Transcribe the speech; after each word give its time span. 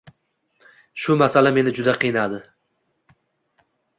Shu 1.03 1.17
masala 1.23 1.51
meni 1.57 1.75
juda 1.79 1.95
qiynadi 2.05 2.39